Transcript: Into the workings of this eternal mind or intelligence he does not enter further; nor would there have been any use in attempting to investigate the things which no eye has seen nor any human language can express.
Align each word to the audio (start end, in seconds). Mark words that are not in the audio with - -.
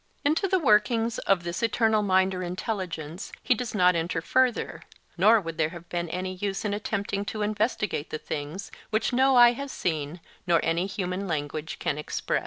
Into 0.25 0.47
the 0.47 0.57
workings 0.57 1.19
of 1.29 1.43
this 1.43 1.61
eternal 1.61 2.01
mind 2.01 2.33
or 2.33 2.41
intelligence 2.41 3.31
he 3.43 3.53
does 3.53 3.75
not 3.75 3.95
enter 3.95 4.19
further; 4.19 4.81
nor 5.15 5.39
would 5.39 5.59
there 5.59 5.69
have 5.69 5.87
been 5.89 6.09
any 6.09 6.33
use 6.33 6.65
in 6.65 6.73
attempting 6.73 7.23
to 7.25 7.43
investigate 7.43 8.09
the 8.09 8.17
things 8.17 8.71
which 8.89 9.13
no 9.13 9.35
eye 9.35 9.51
has 9.53 9.71
seen 9.71 10.19
nor 10.47 10.59
any 10.63 10.87
human 10.87 11.27
language 11.27 11.77
can 11.77 11.99
express. 11.99 12.39